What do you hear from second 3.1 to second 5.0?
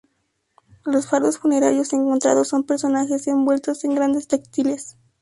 envueltos en grandes textiles.